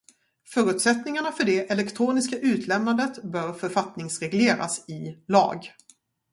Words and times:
Förutsättningarna 0.53 1.31
för 1.31 1.43
det 1.43 1.71
elektroniska 1.71 2.37
utlämnandet 2.39 3.23
bör 3.23 3.53
författningsregleras 3.53 4.89
i 4.89 5.19
lag. 5.27 5.73